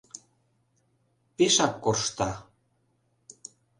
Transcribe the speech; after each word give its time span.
Пешак 1.35 1.73
коршта. 1.83 2.31